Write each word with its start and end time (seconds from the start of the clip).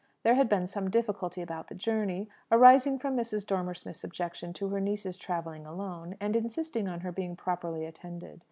There 0.23 0.33
had 0.33 0.49
been 0.49 0.65
some 0.65 0.89
difficulty 0.89 1.43
about 1.43 1.67
the 1.67 1.75
journey, 1.75 2.27
arising 2.51 2.97
from 2.97 3.15
Mrs. 3.15 3.45
Dormer 3.45 3.75
Smith's 3.75 4.03
objection 4.03 4.51
to 4.53 4.67
her 4.69 4.79
niece's 4.81 5.15
travelling 5.15 5.63
alone, 5.67 6.15
and 6.19 6.35
insisting 6.35 6.87
on 6.87 7.01
her 7.01 7.11
being 7.11 7.35
properly 7.35 7.85
attended. 7.85 8.39